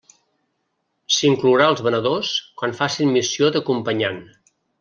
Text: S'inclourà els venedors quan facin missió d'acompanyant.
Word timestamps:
S'inclourà 1.17 1.69
els 1.73 1.83
venedors 1.89 2.33
quan 2.63 2.75
facin 2.83 3.15
missió 3.19 3.55
d'acompanyant. 3.57 4.23